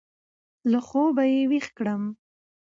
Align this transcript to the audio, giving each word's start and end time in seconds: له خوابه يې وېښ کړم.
له 0.71 0.79
خوابه 0.87 1.23
يې 1.31 1.41
وېښ 1.49 1.67
کړم. 1.77 2.03